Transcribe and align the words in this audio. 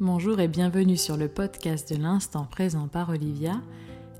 Bonjour 0.00 0.38
et 0.38 0.46
bienvenue 0.46 0.96
sur 0.96 1.16
le 1.16 1.26
podcast 1.26 1.92
de 1.92 2.00
l'instant 2.00 2.44
présent 2.44 2.86
par 2.86 3.08
Olivia, 3.08 3.60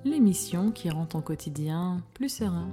l'émission 0.04 0.72
qui 0.72 0.90
rend 0.90 1.06
ton 1.06 1.20
quotidien 1.20 2.02
plus 2.14 2.30
serein. 2.30 2.68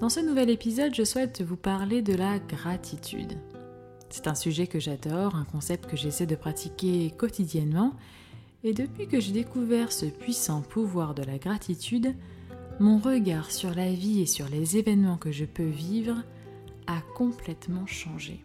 Dans 0.00 0.08
ce 0.08 0.20
nouvel 0.20 0.48
épisode, 0.48 0.94
je 0.94 1.02
souhaite 1.02 1.42
vous 1.42 1.56
parler 1.56 2.02
de 2.02 2.14
la 2.14 2.38
gratitude. 2.38 3.32
C'est 4.10 4.28
un 4.28 4.36
sujet 4.36 4.68
que 4.68 4.78
j'adore, 4.78 5.34
un 5.34 5.44
concept 5.44 5.90
que 5.90 5.96
j'essaie 5.96 6.24
de 6.24 6.36
pratiquer 6.36 7.10
quotidiennement, 7.10 7.94
et 8.62 8.74
depuis 8.74 9.08
que 9.08 9.18
j'ai 9.18 9.32
découvert 9.32 9.90
ce 9.90 10.06
puissant 10.06 10.62
pouvoir 10.62 11.16
de 11.16 11.24
la 11.24 11.38
gratitude, 11.38 12.14
mon 12.78 12.98
regard 12.98 13.50
sur 13.50 13.74
la 13.74 13.90
vie 13.90 14.20
et 14.20 14.26
sur 14.26 14.48
les 14.48 14.76
événements 14.76 15.18
que 15.18 15.32
je 15.32 15.44
peux 15.44 15.66
vivre 15.66 16.22
a 16.86 17.00
complètement 17.16 17.86
changé. 17.86 18.44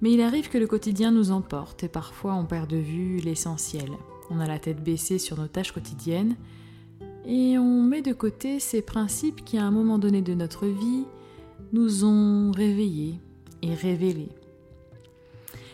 Mais 0.00 0.12
il 0.12 0.20
arrive 0.20 0.48
que 0.48 0.58
le 0.58 0.66
quotidien 0.66 1.10
nous 1.10 1.30
emporte 1.30 1.82
et 1.84 1.88
parfois 1.88 2.34
on 2.34 2.44
perd 2.44 2.70
de 2.70 2.76
vue 2.76 3.18
l'essentiel. 3.18 3.90
On 4.30 4.40
a 4.40 4.46
la 4.46 4.58
tête 4.58 4.82
baissée 4.82 5.18
sur 5.18 5.38
nos 5.38 5.48
tâches 5.48 5.72
quotidiennes 5.72 6.36
et 7.26 7.58
on 7.58 7.82
met 7.82 8.02
de 8.02 8.12
côté 8.12 8.60
ces 8.60 8.80
principes 8.80 9.44
qui 9.44 9.58
à 9.58 9.64
un 9.64 9.70
moment 9.70 9.98
donné 9.98 10.22
de 10.22 10.34
notre 10.34 10.66
vie 10.66 11.04
nous 11.72 12.04
ont 12.04 12.52
réveillés 12.52 13.20
et 13.62 13.74
révélés. 13.74 14.30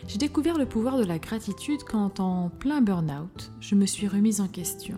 J'ai 0.07 0.17
découvert 0.17 0.57
le 0.57 0.65
pouvoir 0.65 0.97
de 0.97 1.05
la 1.05 1.19
gratitude 1.19 1.83
quand 1.83 2.19
en 2.19 2.49
plein 2.49 2.81
burn-out, 2.81 3.51
je 3.59 3.75
me 3.75 3.85
suis 3.85 4.07
remise 4.07 4.41
en 4.41 4.47
question. 4.47 4.97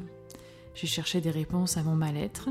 J'ai 0.73 0.87
cherché 0.87 1.21
des 1.21 1.31
réponses 1.31 1.77
à 1.77 1.83
mon 1.83 1.95
mal-être, 1.95 2.49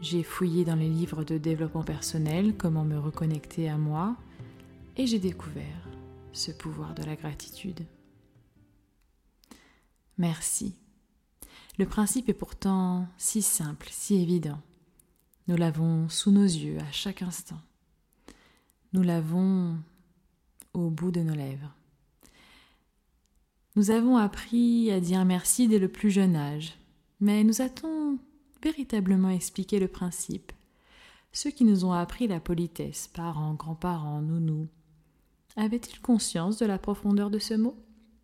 j'ai 0.00 0.22
fouillé 0.22 0.64
dans 0.64 0.74
les 0.74 0.88
livres 0.88 1.24
de 1.24 1.38
développement 1.38 1.84
personnel 1.84 2.54
comment 2.56 2.84
me 2.84 2.98
reconnecter 2.98 3.68
à 3.68 3.76
moi 3.76 4.16
et 4.96 5.06
j'ai 5.06 5.18
découvert 5.18 5.91
ce 6.32 6.50
pouvoir 6.50 6.94
de 6.94 7.02
la 7.02 7.16
gratitude. 7.16 7.84
Merci. 10.18 10.74
Le 11.78 11.86
principe 11.86 12.28
est 12.28 12.34
pourtant 12.34 13.08
si 13.16 13.42
simple, 13.42 13.88
si 13.90 14.16
évident. 14.16 14.60
Nous 15.48 15.56
l'avons 15.56 16.08
sous 16.08 16.30
nos 16.30 16.44
yeux 16.44 16.78
à 16.78 16.92
chaque 16.92 17.22
instant. 17.22 17.60
Nous 18.92 19.02
l'avons 19.02 19.78
au 20.74 20.90
bout 20.90 21.10
de 21.10 21.20
nos 21.20 21.34
lèvres. 21.34 21.74
Nous 23.74 23.90
avons 23.90 24.16
appris 24.18 24.90
à 24.92 25.00
dire 25.00 25.24
merci 25.24 25.66
dès 25.66 25.78
le 25.78 25.88
plus 25.88 26.10
jeune 26.10 26.36
âge, 26.36 26.74
mais 27.20 27.42
nous 27.42 27.62
a-t-on 27.62 28.18
véritablement 28.62 29.30
expliqué 29.30 29.80
le 29.80 29.88
principe? 29.88 30.52
Ceux 31.32 31.50
qui 31.50 31.64
nous 31.64 31.86
ont 31.86 31.92
appris 31.92 32.28
la 32.28 32.38
politesse, 32.38 33.08
parents, 33.08 33.54
grands-parents, 33.54 34.20
nounous, 34.20 34.68
avait-il 35.56 36.00
conscience 36.00 36.58
de 36.58 36.66
la 36.66 36.78
profondeur 36.78 37.30
de 37.30 37.38
ce 37.38 37.54
mot? 37.54 37.76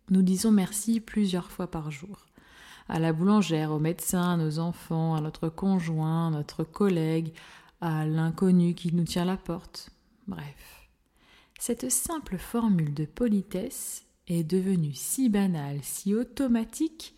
Nous 0.09 0.21
disons 0.21 0.51
merci 0.51 0.99
plusieurs 0.99 1.51
fois 1.51 1.69
par 1.69 1.91
jour. 1.91 2.25
À 2.87 2.99
la 2.99 3.13
boulangère, 3.13 3.71
au 3.71 3.79
médecin, 3.79 4.33
à 4.33 4.37
nos 4.37 4.57
enfants, 4.57 5.15
à 5.15 5.21
notre 5.21 5.49
conjoint, 5.49 6.27
à 6.27 6.31
notre 6.31 6.63
collègue, 6.63 7.33
à 7.81 8.05
l'inconnu 8.05 8.73
qui 8.73 8.93
nous 8.93 9.03
tient 9.03 9.25
la 9.25 9.37
porte. 9.37 9.91
Bref. 10.27 10.87
Cette 11.59 11.91
simple 11.91 12.37
formule 12.37 12.93
de 12.93 13.05
politesse 13.05 14.05
est 14.27 14.43
devenue 14.43 14.93
si 14.93 15.29
banale, 15.29 15.79
si 15.83 16.15
automatique, 16.15 17.13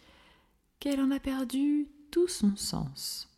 qu'elle 0.79 0.99
en 0.99 1.11
a 1.11 1.19
perdu 1.19 1.87
tout 2.09 2.27
son 2.27 2.55
sens. 2.55 3.29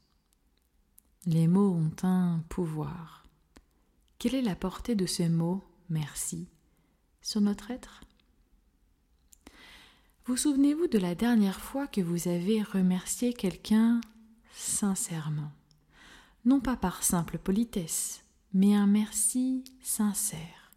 Les 1.26 1.48
mots 1.48 1.72
ont 1.72 2.08
un 2.08 2.44
pouvoir. 2.50 3.26
Quelle 4.18 4.36
est 4.36 4.42
la 4.42 4.56
portée 4.56 4.96
de 4.96 5.06
ce 5.06 5.24
mot 5.24 5.64
merci? 5.90 6.48
Sur 7.24 7.42
notre 7.42 7.72
être 7.72 8.02
Vous 10.26 10.38
souvenez-vous 10.38 10.88
de 10.88 11.00
la 11.00 11.16
dernière 11.16 11.60
fois 11.60 11.88
que 11.88 12.02
vous 12.02 12.28
avez 12.28 12.62
remercié 12.62 13.34
quelqu'un 13.34 14.02
sincèrement? 14.54 15.52
Non 16.46 16.60
pas 16.60 16.76
par 16.76 17.02
simple 17.02 17.38
politesse, 17.38 18.24
mais 18.54 18.76
un 18.76 18.86
merci 18.86 19.64
sincère, 19.82 20.72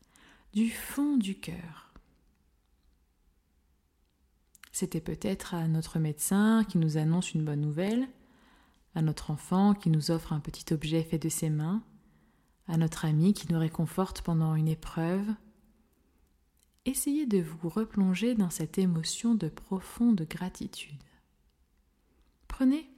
du 0.55 0.71
fond 0.71 1.17
du 1.17 1.35
cœur. 1.35 1.93
C'était 4.71 5.01
peut-être 5.01 5.55
à 5.55 5.67
notre 5.67 5.99
médecin 5.99 6.65
qui 6.69 6.79
nous 6.79 6.97
annonce 6.97 7.35
une 7.35 7.45
bonne 7.45 7.61
nouvelle, 7.61 8.07
à 8.95 9.03
notre 9.03 9.31
enfant 9.31 9.75
qui 9.75 9.91
nous 9.91 10.11
offre 10.11 10.33
un 10.33 10.41
petit 10.41 10.73
objet 10.73 11.03
fait 11.03 11.19
de 11.19 11.29
ses 11.29 11.51
mains, 11.51 11.83
à 12.69 12.77
notre 12.77 13.05
ami 13.05 13.35
qui 13.35 13.53
nous 13.53 13.59
réconforte 13.59 14.23
pendant 14.23 14.55
une 14.55 14.69
épreuve, 14.69 15.27
essayez 16.87 17.27
de 17.27 17.39
vous 17.39 17.69
replonger 17.69 18.35
dans 18.35 18.51
cette 18.51 18.79
émotion 18.79 19.35
de 19.35 19.49
profonde 19.49 20.23
gratitude. 20.23 21.03
Prenez 22.49 22.89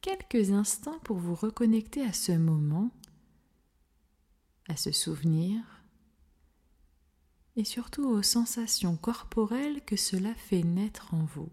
quelques 0.00 0.52
instants 0.52 0.98
pour 1.00 1.16
vous 1.16 1.34
reconnecter 1.34 2.02
à 2.02 2.12
ce 2.12 2.32
moment, 2.32 2.90
à 4.68 4.76
ce 4.76 4.92
souvenir, 4.92 5.62
et 7.56 7.64
surtout 7.64 8.04
aux 8.04 8.22
sensations 8.22 8.96
corporelles 8.96 9.82
que 9.84 9.96
cela 9.96 10.34
fait 10.34 10.62
naître 10.62 11.14
en 11.14 11.24
vous. 11.24 11.50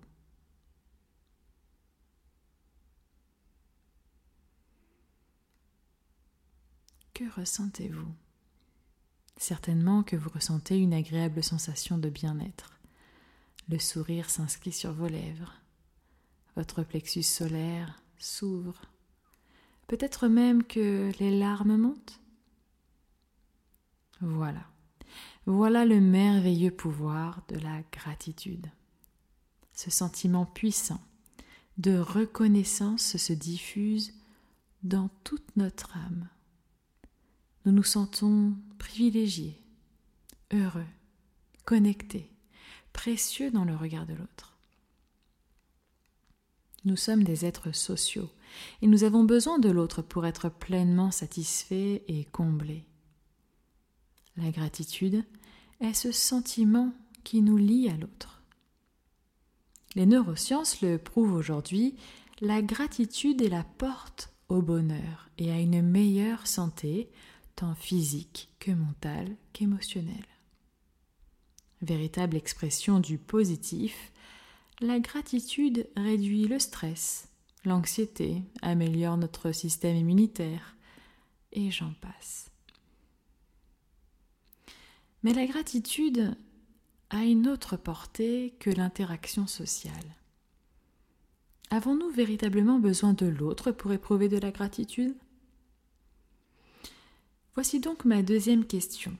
Que 7.13 7.29
ressentez-vous? 7.39 8.13
Certainement 9.41 10.03
que 10.03 10.15
vous 10.15 10.29
ressentez 10.29 10.77
une 10.77 10.93
agréable 10.93 11.43
sensation 11.43 11.97
de 11.97 12.09
bien-être. 12.09 12.77
Le 13.69 13.79
sourire 13.79 14.29
s'inscrit 14.29 14.71
sur 14.71 14.93
vos 14.93 15.07
lèvres. 15.07 15.55
Votre 16.55 16.83
plexus 16.83 17.23
solaire 17.23 18.03
s'ouvre. 18.19 18.79
Peut-être 19.87 20.27
même 20.27 20.63
que 20.63 21.11
les 21.17 21.39
larmes 21.39 21.75
montent. 21.75 22.19
Voilà. 24.19 24.61
Voilà 25.47 25.85
le 25.85 25.99
merveilleux 25.99 26.69
pouvoir 26.69 27.41
de 27.47 27.57
la 27.57 27.81
gratitude. 27.91 28.67
Ce 29.73 29.89
sentiment 29.89 30.45
puissant 30.45 31.01
de 31.79 31.97
reconnaissance 31.97 33.17
se 33.17 33.33
diffuse 33.33 34.13
dans 34.83 35.09
toute 35.23 35.57
notre 35.57 35.97
âme 35.97 36.29
nous 37.65 37.71
nous 37.71 37.83
sentons 37.83 38.53
privilégiés, 38.91 39.57
heureux, 40.51 40.85
connectés, 41.63 42.29
précieux 42.91 43.49
dans 43.49 43.63
le 43.63 43.73
regard 43.73 44.05
de 44.05 44.13
l'autre. 44.13 44.57
Nous 46.83 46.97
sommes 46.97 47.23
des 47.23 47.45
êtres 47.45 47.71
sociaux 47.71 48.29
et 48.81 48.87
nous 48.87 49.05
avons 49.05 49.23
besoin 49.23 49.59
de 49.59 49.69
l'autre 49.69 50.01
pour 50.01 50.25
être 50.25 50.49
pleinement 50.49 51.09
satisfaits 51.09 52.01
et 52.09 52.27
comblés. 52.33 52.83
La 54.35 54.51
gratitude 54.51 55.23
est 55.79 55.93
ce 55.93 56.11
sentiment 56.11 56.91
qui 57.23 57.41
nous 57.41 57.57
lie 57.57 57.87
à 57.87 57.95
l'autre. 57.95 58.41
Les 59.95 60.05
neurosciences 60.05 60.81
le 60.81 60.97
prouvent 60.97 61.35
aujourd'hui, 61.35 61.95
la 62.41 62.61
gratitude 62.61 63.41
est 63.41 63.49
la 63.49 63.63
porte 63.63 64.33
au 64.49 64.61
bonheur 64.61 65.29
et 65.37 65.49
à 65.49 65.59
une 65.59 65.81
meilleure 65.81 66.45
santé 66.45 67.09
tant 67.61 67.75
physique 67.75 68.49
que 68.57 68.71
mentale 68.71 69.35
qu'émotionnelle. 69.53 70.25
Véritable 71.83 72.35
expression 72.35 72.99
du 72.99 73.19
positif, 73.19 74.11
la 74.79 74.99
gratitude 74.99 75.87
réduit 75.95 76.47
le 76.47 76.57
stress, 76.57 77.29
l'anxiété, 77.63 78.41
améliore 78.63 79.15
notre 79.17 79.51
système 79.51 79.95
immunitaire, 79.95 80.75
et 81.51 81.69
j'en 81.69 81.93
passe. 82.01 82.49
Mais 85.21 85.35
la 85.35 85.45
gratitude 85.45 86.35
a 87.11 87.25
une 87.25 87.47
autre 87.47 87.77
portée 87.77 88.55
que 88.59 88.71
l'interaction 88.71 89.45
sociale. 89.45 90.15
Avons-nous 91.69 92.09
véritablement 92.09 92.79
besoin 92.79 93.13
de 93.13 93.27
l'autre 93.27 93.71
pour 93.71 93.93
éprouver 93.93 94.29
de 94.29 94.39
la 94.39 94.49
gratitude? 94.49 95.13
Voici 97.53 97.79
donc 97.81 98.05
ma 98.05 98.23
deuxième 98.23 98.65
question. 98.65 99.17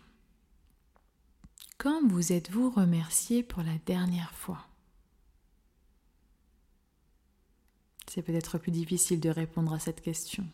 Quand 1.77 2.07
vous 2.07 2.31
êtes-vous 2.31 2.69
remercié 2.69 3.43
pour 3.43 3.61
la 3.61 3.77
dernière 3.85 4.33
fois? 4.33 4.67
C'est 8.07 8.21
peut-être 8.21 8.57
plus 8.57 8.71
difficile 8.71 9.19
de 9.19 9.29
répondre 9.29 9.73
à 9.73 9.79
cette 9.79 10.01
question. 10.01 10.45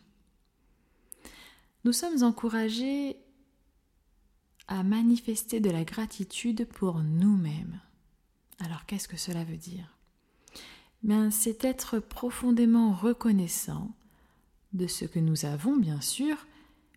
Nous 1.84 1.92
sommes 1.92 2.24
encouragés 2.24 3.16
à 4.66 4.82
manifester 4.82 5.60
de 5.60 5.70
la 5.70 5.84
gratitude 5.84 6.66
pour 6.66 6.98
nous-mêmes. 6.98 7.80
Alors 8.58 8.86
qu'est-ce 8.86 9.08
que 9.08 9.16
cela 9.16 9.44
veut 9.44 9.56
dire? 9.56 9.96
Bien, 11.04 11.30
c'est 11.30 11.64
être 11.64 12.00
profondément 12.00 12.92
reconnaissant 12.92 13.92
de 14.72 14.88
ce 14.88 15.04
que 15.04 15.20
nous 15.20 15.44
avons, 15.44 15.76
bien 15.76 16.00
sûr, 16.00 16.47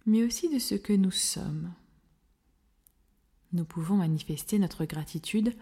mais 0.05 0.23
aussi 0.23 0.49
de 0.49 0.59
ce 0.59 0.75
que 0.75 0.93
nous 0.93 1.11
sommes. 1.11 1.73
Nous 3.53 3.65
pouvons 3.65 3.97
manifester 3.97 4.59
notre 4.59 4.85
gratitude 4.85 5.53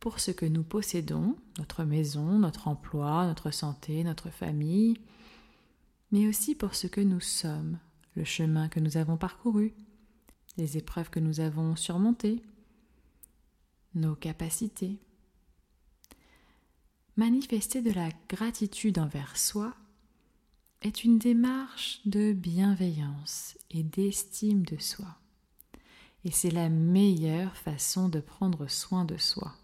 pour 0.00 0.20
ce 0.20 0.30
que 0.30 0.46
nous 0.46 0.62
possédons, 0.62 1.36
notre 1.58 1.84
maison, 1.84 2.38
notre 2.38 2.68
emploi, 2.68 3.26
notre 3.26 3.50
santé, 3.50 4.04
notre 4.04 4.30
famille, 4.30 4.98
mais 6.12 6.28
aussi 6.28 6.54
pour 6.54 6.74
ce 6.74 6.86
que 6.86 7.00
nous 7.00 7.20
sommes, 7.20 7.78
le 8.14 8.24
chemin 8.24 8.68
que 8.68 8.80
nous 8.80 8.96
avons 8.96 9.16
parcouru, 9.16 9.74
les 10.56 10.76
épreuves 10.76 11.10
que 11.10 11.20
nous 11.20 11.40
avons 11.40 11.76
surmontées, 11.76 12.42
nos 13.94 14.14
capacités. 14.14 15.00
Manifester 17.16 17.82
de 17.82 17.90
la 17.90 18.10
gratitude 18.28 18.98
envers 18.98 19.36
soi 19.36 19.74
est 20.82 21.04
une 21.04 21.18
démarche 21.18 22.00
de 22.04 22.32
bienveillance 22.32 23.56
et 23.70 23.82
d'estime 23.82 24.64
de 24.64 24.78
soi. 24.78 25.16
Et 26.24 26.30
c'est 26.30 26.50
la 26.50 26.68
meilleure 26.68 27.56
façon 27.56 28.08
de 28.08 28.20
prendre 28.20 28.68
soin 28.68 29.04
de 29.04 29.16
soi. 29.16 29.54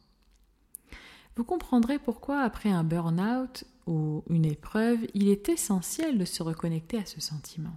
Vous 1.36 1.44
comprendrez 1.44 1.98
pourquoi 1.98 2.40
après 2.40 2.70
un 2.70 2.84
burn-out 2.84 3.64
ou 3.86 4.22
une 4.28 4.44
épreuve, 4.44 5.00
il 5.14 5.28
est 5.28 5.48
essentiel 5.48 6.18
de 6.18 6.24
se 6.24 6.42
reconnecter 6.42 6.98
à 6.98 7.06
ce 7.06 7.20
sentiment. 7.20 7.76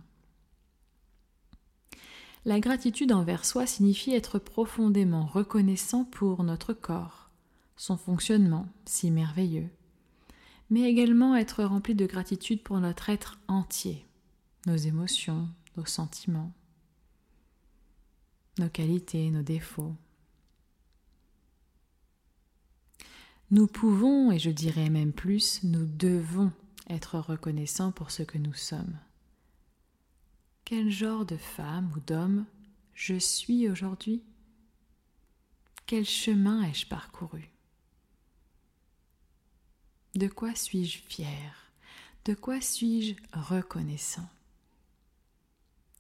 La 2.44 2.60
gratitude 2.60 3.12
envers 3.12 3.44
soi 3.44 3.66
signifie 3.66 4.14
être 4.14 4.38
profondément 4.38 5.26
reconnaissant 5.26 6.04
pour 6.04 6.44
notre 6.44 6.74
corps, 6.74 7.32
son 7.76 7.98
fonctionnement 7.98 8.68
si 8.86 9.10
merveilleux, 9.10 9.70
mais 10.70 10.82
également 10.82 11.36
être 11.36 11.64
rempli 11.64 11.96
de 11.96 12.06
gratitude 12.06 12.64
pour 12.64 12.80
notre 12.80 13.10
être 13.10 13.40
entier, 13.48 14.06
nos 14.66 14.76
émotions, 14.76 15.50
nos 15.78 15.86
sentiments, 15.86 16.52
nos 18.58 18.70
qualités, 18.70 19.30
nos 19.30 19.44
défauts. 19.44 19.96
Nous 23.52 23.68
pouvons, 23.68 24.32
et 24.32 24.40
je 24.40 24.50
dirais 24.50 24.90
même 24.90 25.14
plus, 25.14 25.64
nous 25.64 25.86
devons 25.86 26.52
être 26.90 27.20
reconnaissants 27.20 27.92
pour 27.92 28.12
ce 28.12 28.24
que 28.24 28.38
nous 28.38 28.54
sommes. 28.54 28.98
Quel 30.64 30.90
genre 30.90 31.26
de 31.26 31.38
femme 31.38 31.92
ou 31.96 32.00
d'homme 32.00 32.46
je 32.96 33.16
suis 33.16 33.70
aujourd'hui? 33.70 34.24
Quel 35.86 36.06
chemin 36.06 36.64
ai-je 36.64 36.88
parcouru? 36.88 37.55
De 40.16 40.30
quoi 40.30 40.56
suis-je 40.56 41.00
fier? 41.00 41.74
De 42.24 42.34
quoi 42.34 42.62
suis-je 42.62 43.16
reconnaissant? 43.34 44.30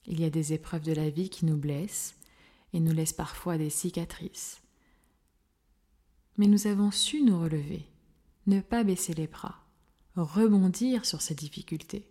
Il 0.06 0.21
y 0.21 0.23
a 0.23 0.29
des 0.29 0.53
épreuves 0.53 0.83
de 0.83 0.94
la 0.94 1.09
vie 1.09 1.29
qui 1.29 1.45
nous 1.45 1.57
blessent 1.57 2.15
et 2.71 2.79
nous 2.79 2.94
laissent 2.94 3.12
parfois 3.12 3.57
des 3.57 3.69
cicatrices. 3.69 4.62
Mais 6.38 6.47
nous 6.47 6.65
avons 6.65 6.91
su 6.91 7.23
nous 7.23 7.38
relever, 7.41 7.89
ne 8.47 8.62
pas 8.62 8.85
baisser 8.85 9.13
les 9.13 9.27
bras, 9.27 9.65
rebondir 10.15 11.06
sur 11.06 11.21
ces 11.21 11.35
difficultés. 11.35 12.07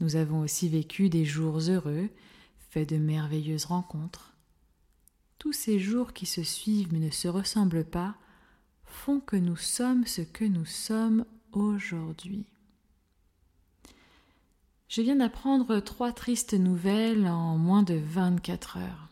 Nous 0.00 0.16
avons 0.16 0.40
aussi 0.40 0.68
vécu 0.68 1.08
des 1.08 1.24
jours 1.24 1.60
heureux, 1.60 2.08
fait 2.70 2.86
de 2.86 2.96
merveilleuses 2.96 3.66
rencontres. 3.66 4.34
Tous 5.38 5.52
ces 5.52 5.78
jours 5.78 6.12
qui 6.12 6.26
se 6.26 6.42
suivent 6.42 6.92
mais 6.92 6.98
ne 6.98 7.10
se 7.10 7.28
ressemblent 7.28 7.84
pas 7.84 8.16
font 8.96 9.20
que 9.20 9.36
nous 9.36 9.56
sommes 9.56 10.06
ce 10.06 10.22
que 10.22 10.44
nous 10.44 10.64
sommes 10.64 11.24
aujourd'hui. 11.52 12.44
Je 14.88 15.02
viens 15.02 15.16
d'apprendre 15.16 15.78
trois 15.80 16.12
tristes 16.12 16.54
nouvelles 16.54 17.28
en 17.28 17.56
moins 17.58 17.82
de 17.82 17.94
24 17.94 18.78
heures. 18.78 19.08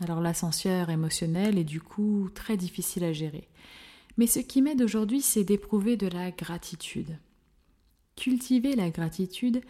Alors 0.00 0.20
l'ascenseur 0.20 0.90
émotionnel 0.90 1.58
est 1.58 1.64
du 1.64 1.80
coup 1.80 2.28
très 2.34 2.56
difficile 2.56 3.04
à 3.04 3.12
gérer. 3.12 3.46
Mais 4.16 4.26
ce 4.26 4.40
qui 4.40 4.62
m'aide 4.62 4.82
aujourd'hui, 4.82 5.20
c'est 5.20 5.44
d'éprouver 5.44 5.96
de 5.96 6.08
la 6.08 6.30
gratitude. 6.30 7.18
Cultiver 8.16 8.74
la 8.74 8.90
gratitude 8.90 9.60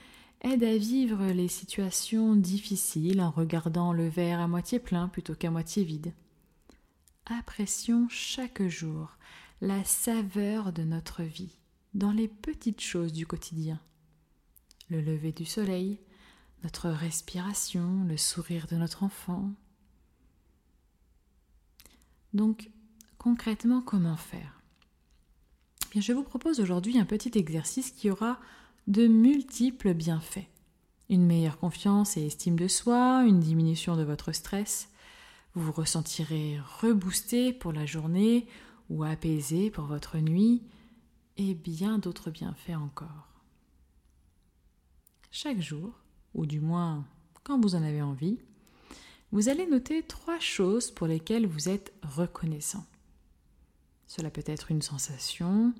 aide 0.42 0.62
à 0.62 0.76
vivre 0.76 1.26
les 1.26 1.48
situations 1.48 2.36
difficiles 2.36 3.20
en 3.20 3.30
regardant 3.30 3.92
le 3.92 4.08
verre 4.08 4.40
à 4.40 4.48
moitié 4.48 4.78
plein 4.78 5.08
plutôt 5.08 5.34
qu'à 5.34 5.50
moitié 5.50 5.82
vide. 5.82 6.12
Apprécions 7.26 8.06
chaque 8.08 8.62
jour 8.68 9.16
la 9.60 9.84
saveur 9.84 10.72
de 10.72 10.82
notre 10.82 11.22
vie 11.22 11.58
dans 11.94 12.12
les 12.12 12.28
petites 12.28 12.80
choses 12.80 13.12
du 13.12 13.26
quotidien. 13.26 13.80
Le 14.90 15.00
lever 15.00 15.32
du 15.32 15.44
soleil, 15.44 15.98
notre 16.62 16.88
respiration, 16.90 18.04
le 18.04 18.16
sourire 18.16 18.66
de 18.66 18.76
notre 18.76 19.02
enfant. 19.02 19.50
Donc, 22.34 22.70
concrètement, 23.18 23.80
comment 23.80 24.16
faire? 24.16 24.60
Je 25.94 26.12
vous 26.12 26.22
propose 26.22 26.60
aujourd'hui 26.60 26.98
un 26.98 27.06
petit 27.06 27.38
exercice 27.38 27.90
qui 27.90 28.10
aura 28.10 28.38
de 28.86 29.06
multiples 29.06 29.94
bienfaits. 29.94 30.46
Une 31.08 31.24
meilleure 31.24 31.58
confiance 31.58 32.16
et 32.16 32.26
estime 32.26 32.58
de 32.58 32.68
soi, 32.68 33.24
une 33.26 33.40
diminution 33.40 33.96
de 33.96 34.02
votre 34.02 34.32
stress, 34.32 34.90
vous 35.54 35.62
vous 35.62 35.72
ressentirez 35.72 36.60
reboosté 36.80 37.54
pour 37.54 37.72
la 37.72 37.86
journée 37.86 38.46
ou 38.90 39.04
apaisé 39.04 39.70
pour 39.70 39.84
votre 39.84 40.18
nuit, 40.18 40.62
et 41.36 41.54
bien 41.54 41.98
d'autres 41.98 42.30
bienfaits 42.30 42.76
encore. 42.76 43.28
Chaque 45.30 45.60
jour, 45.60 45.92
ou 46.34 46.46
du 46.46 46.60
moins 46.60 47.04
quand 47.42 47.60
vous 47.60 47.74
en 47.74 47.82
avez 47.82 48.02
envie, 48.02 48.38
vous 49.32 49.48
allez 49.48 49.66
noter 49.66 50.02
trois 50.02 50.38
choses 50.38 50.90
pour 50.90 51.06
lesquelles 51.06 51.46
vous 51.46 51.68
êtes 51.68 51.92
reconnaissant. 52.02 52.84
Cela 54.06 54.30
peut 54.30 54.44
être 54.46 54.70
une 54.70 54.82
sensation, 54.82 55.74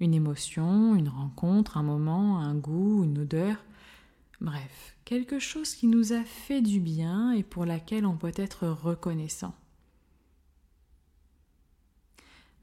une 0.00 0.14
émotion, 0.14 0.94
une 0.94 1.08
rencontre, 1.08 1.76
un 1.76 1.82
moment, 1.82 2.38
un 2.38 2.54
goût, 2.54 3.04
une 3.04 3.18
odeur, 3.18 3.56
bref, 4.40 4.96
quelque 5.04 5.38
chose 5.38 5.74
qui 5.74 5.86
nous 5.86 6.12
a 6.12 6.22
fait 6.22 6.62
du 6.62 6.80
bien 6.80 7.32
et 7.32 7.42
pour 7.42 7.66
laquelle 7.66 8.06
on 8.06 8.16
peut 8.16 8.32
être 8.34 8.66
reconnaissant. 8.66 9.54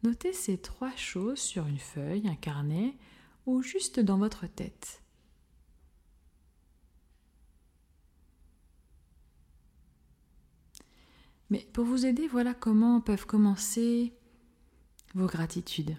Notez 0.04 0.34
ces 0.34 0.58
trois 0.58 0.94
choses 0.98 1.40
sur 1.40 1.66
une 1.66 1.80
feuille, 1.80 2.28
un 2.28 2.36
carnet 2.36 2.98
ou 3.46 3.62
juste 3.62 4.02
dans 4.02 4.18
votre 4.18 4.48
tête. 4.48 5.02
Mais 11.50 11.68
pour 11.72 11.86
vous 11.86 12.06
aider, 12.06 12.28
voilà 12.28 12.54
comment 12.54 13.00
peuvent 13.00 13.26
commencer 13.26 14.14
vos 15.14 15.28
gratitudes. 15.28 15.96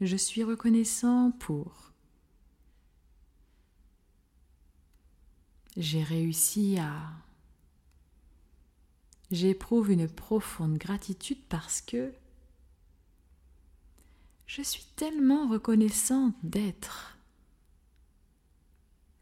Je 0.00 0.16
suis 0.16 0.44
reconnaissant 0.44 1.30
pour. 1.30 1.92
J'ai 5.76 6.02
réussi 6.02 6.78
à. 6.78 7.12
J'éprouve 9.30 9.90
une 9.90 10.08
profonde 10.08 10.78
gratitude 10.78 11.40
parce 11.48 11.80
que 11.80 12.12
je 14.48 14.62
suis 14.62 14.84
tellement 14.96 15.46
reconnaissant 15.46 16.32
d'être. 16.42 17.18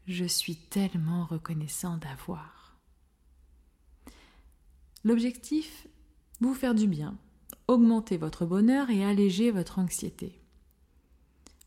Je 0.07 0.23
suis 0.23 0.55
tellement 0.55 1.25
reconnaissant 1.25 1.97
d'avoir. 1.97 2.77
L'objectif, 5.03 5.87
vous 6.39 6.53
faire 6.53 6.73
du 6.73 6.87
bien, 6.87 7.17
augmenter 7.67 8.15
votre 8.15 8.45
bonheur 8.45 8.89
et 8.89 9.03
alléger 9.03 9.51
votre 9.51 9.79
anxiété. 9.79 10.41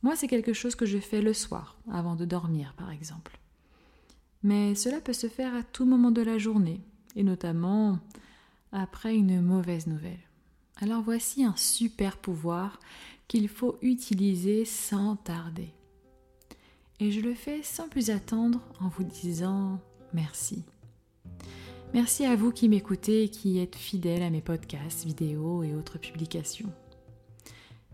Moi, 0.03 0.17
c'est 0.17 0.29
quelque 0.29 0.55
chose 0.55 0.75
que 0.75 0.87
je 0.87 0.99
fais 0.99 1.21
le 1.21 1.35
soir, 1.35 1.79
avant 1.93 2.17
de 2.17 2.25
dormir, 2.25 2.73
par 2.79 2.91
exemple. 2.91 3.39
Mais 4.43 4.75
cela 4.75 5.03
peut 5.03 5.13
se 5.13 5.29
faire 5.29 5.55
à 5.55 5.63
tout 5.63 5.85
moment 5.85 6.11
de 6.11 6.23
la 6.23 6.39
journée, 6.39 6.81
et 7.15 7.23
notamment 7.23 7.99
après 8.73 9.15
une 9.15 9.43
mauvaise 9.43 9.87
nouvelle. 9.87 10.21
Alors 10.77 11.03
voici 11.03 11.45
un 11.45 11.57
super 11.57 12.17
pouvoir 12.17 12.79
qu'il 13.31 13.47
faut 13.47 13.79
utiliser 13.81 14.65
sans 14.65 15.15
tarder. 15.15 15.73
Et 16.99 17.13
je 17.13 17.21
le 17.21 17.33
fais 17.33 17.63
sans 17.63 17.89
plus 17.89 18.11
attendre 18.11 18.61
en 18.81 18.89
vous 18.89 19.05
disant 19.05 19.79
merci. 20.13 20.65
Merci 21.95 22.25
à 22.25 22.35
vous 22.35 22.51
qui 22.51 22.69
m'écoutez 22.69 23.23
et 23.23 23.29
qui 23.29 23.61
êtes 23.61 23.77
fidèles 23.77 24.25
à 24.25 24.31
mes 24.31 24.41
podcasts, 24.41 25.05
vidéos 25.05 25.63
et 25.63 25.77
autres 25.77 25.99
publications. 25.99 26.73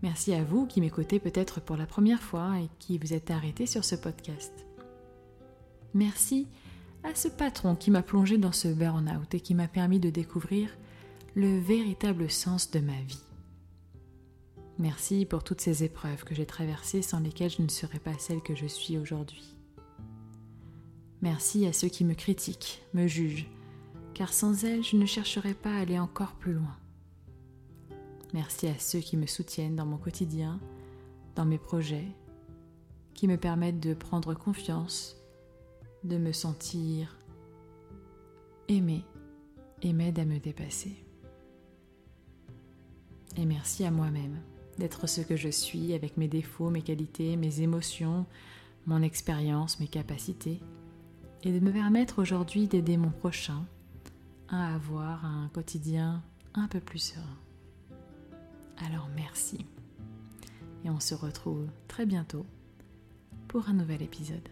Merci 0.01 0.33
à 0.33 0.43
vous 0.43 0.65
qui 0.65 0.81
m'écoutez 0.81 1.19
peut-être 1.19 1.61
pour 1.61 1.77
la 1.77 1.85
première 1.85 2.23
fois 2.23 2.59
et 2.59 2.69
qui 2.79 2.97
vous 2.97 3.13
êtes 3.13 3.29
arrêté 3.29 3.67
sur 3.67 3.85
ce 3.85 3.95
podcast. 3.95 4.65
Merci 5.93 6.47
à 7.03 7.13
ce 7.13 7.27
patron 7.27 7.75
qui 7.75 7.91
m'a 7.91 8.01
plongé 8.01 8.39
dans 8.39 8.51
ce 8.51 8.69
burn-out 8.69 9.35
et 9.35 9.39
qui 9.39 9.53
m'a 9.53 9.67
permis 9.67 9.99
de 9.99 10.09
découvrir 10.09 10.75
le 11.35 11.59
véritable 11.59 12.31
sens 12.31 12.71
de 12.71 12.79
ma 12.79 12.99
vie. 13.01 13.26
Merci 14.79 15.25
pour 15.25 15.43
toutes 15.43 15.61
ces 15.61 15.83
épreuves 15.83 16.23
que 16.23 16.35
j'ai 16.35 16.45
traversées 16.45 17.01
sans 17.01 17.19
lesquelles 17.19 17.49
je 17.49 17.63
ne 17.63 17.69
serais 17.69 17.99
pas 17.99 18.17
celle 18.19 18.41
que 18.41 18.53
je 18.53 18.67
suis 18.67 18.97
aujourd'hui. 18.99 19.55
Merci 21.21 21.65
à 21.65 21.73
ceux 21.73 21.87
qui 21.87 22.05
me 22.05 22.13
critiquent, 22.13 22.83
me 22.93 23.07
jugent, 23.07 23.49
car 24.13 24.31
sans 24.31 24.65
elles, 24.65 24.83
je 24.83 24.95
ne 24.95 25.07
chercherais 25.07 25.55
pas 25.55 25.71
à 25.71 25.79
aller 25.79 25.97
encore 25.97 26.33
plus 26.33 26.53
loin. 26.53 26.77
Merci 28.35 28.67
à 28.67 28.77
ceux 28.77 28.99
qui 28.99 29.17
me 29.17 29.25
soutiennent 29.25 29.75
dans 29.75 29.85
mon 29.85 29.97
quotidien, 29.97 30.59
dans 31.35 31.45
mes 31.45 31.57
projets, 31.57 32.07
qui 33.15 33.27
me 33.27 33.37
permettent 33.37 33.79
de 33.79 33.95
prendre 33.95 34.35
confiance, 34.35 35.17
de 36.03 36.19
me 36.19 36.33
sentir 36.33 37.17
aimée 38.67 39.05
et 39.81 39.91
m'aident 39.91 40.19
à 40.19 40.25
me 40.25 40.39
dépasser. 40.39 41.03
Et 43.37 43.45
merci 43.45 43.83
à 43.83 43.89
moi-même 43.89 44.39
d'être 44.77 45.07
ce 45.07 45.21
que 45.21 45.35
je 45.35 45.49
suis 45.49 45.93
avec 45.93 46.17
mes 46.17 46.27
défauts, 46.27 46.69
mes 46.69 46.81
qualités, 46.81 47.35
mes 47.35 47.61
émotions, 47.61 48.25
mon 48.85 49.01
expérience, 49.01 49.79
mes 49.79 49.87
capacités, 49.87 50.59
et 51.43 51.51
de 51.51 51.59
me 51.59 51.71
permettre 51.71 52.21
aujourd'hui 52.21 52.67
d'aider 52.67 52.97
mon 52.97 53.09
prochain 53.09 53.65
à 54.49 54.75
avoir 54.75 55.25
un 55.25 55.49
quotidien 55.53 56.23
un 56.53 56.67
peu 56.67 56.79
plus 56.79 56.99
serein. 56.99 57.37
Alors 58.85 59.09
merci. 59.15 59.65
Et 60.85 60.89
on 60.89 60.99
se 60.99 61.15
retrouve 61.15 61.67
très 61.87 62.05
bientôt 62.05 62.45
pour 63.47 63.69
un 63.69 63.73
nouvel 63.73 64.01
épisode. 64.01 64.49